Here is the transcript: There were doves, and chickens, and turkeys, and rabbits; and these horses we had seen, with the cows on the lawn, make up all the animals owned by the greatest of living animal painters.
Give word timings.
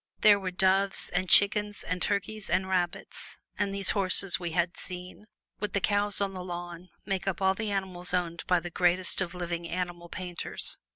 There 0.21 0.39
were 0.39 0.49
doves, 0.49 1.09
and 1.11 1.29
chickens, 1.29 1.83
and 1.83 2.01
turkeys, 2.01 2.49
and 2.49 2.67
rabbits; 2.67 3.37
and 3.59 3.71
these 3.71 3.91
horses 3.91 4.39
we 4.39 4.49
had 4.49 4.75
seen, 4.75 5.27
with 5.59 5.73
the 5.73 5.79
cows 5.79 6.19
on 6.19 6.33
the 6.33 6.43
lawn, 6.43 6.89
make 7.05 7.27
up 7.27 7.39
all 7.39 7.53
the 7.53 7.69
animals 7.69 8.11
owned 8.11 8.43
by 8.47 8.61
the 8.61 8.71
greatest 8.71 9.21
of 9.21 9.35
living 9.35 9.67
animal 9.69 10.09
painters. 10.09 10.75